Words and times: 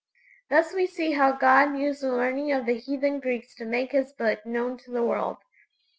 Thus 0.49 0.73
we 0.73 0.87
see 0.87 1.11
how 1.11 1.33
God 1.33 1.77
used 1.77 2.01
the 2.01 2.11
learning 2.11 2.51
of 2.53 2.65
the 2.65 2.73
heathen 2.79 3.19
Greeks 3.19 3.53
to 3.53 3.65
make 3.65 3.91
His 3.91 4.11
Book 4.13 4.43
known 4.47 4.79
to 4.79 4.89
the 4.89 5.03
world! 5.03 5.37